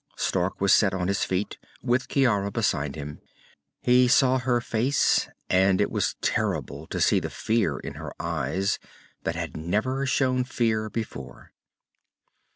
[0.17, 3.21] Stark was set on his feet, with Ciara beside him.
[3.83, 8.79] He saw her face, and it was terrible to see the fear in her eyes,
[9.25, 11.51] that had never shown fear before.